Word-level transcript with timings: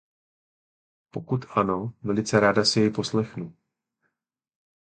Pokud 1.11 1.45
ano, 1.49 1.93
velice 2.03 2.39
ráda 2.39 2.63
si 2.65 2.79
jej 2.79 2.89
poslechnu. 2.89 3.55